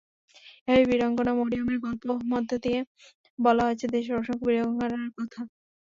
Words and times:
এভাবেই 0.63 0.87
বীরাঙ্গনা 0.89 1.31
মরিয়মের 1.39 1.77
গল্পের 1.83 2.11
মধ্য 2.31 2.51
দিয়ে 2.63 2.79
বলা 3.39 3.61
হয়েছে 3.65 3.85
দেশের 3.87 4.15
অসংখ্য 4.17 4.45
বীরাঙ্গনার 4.47 5.09
কথা। 5.17 5.41